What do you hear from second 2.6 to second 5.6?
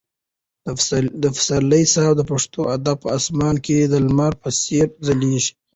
ادب په اسمان کې د لمر په څېر ځلېږي.